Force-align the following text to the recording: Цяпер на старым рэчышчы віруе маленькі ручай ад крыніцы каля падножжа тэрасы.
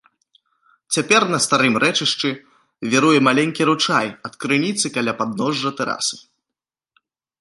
Цяпер 0.95 1.21
на 1.33 1.39
старым 1.45 1.75
рэчышчы 1.83 2.29
віруе 2.93 3.19
маленькі 3.27 3.67
ручай 3.71 4.07
ад 4.29 4.33
крыніцы 4.45 4.85
каля 4.97 5.13
падножжа 5.21 5.69
тэрасы. 5.83 6.15